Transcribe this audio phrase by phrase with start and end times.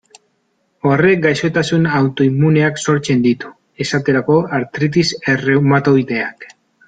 [0.91, 3.51] Horrek gaixotasun autoimmuneak sortzen ditu,
[3.85, 6.49] esterako artritis erreumatoideak.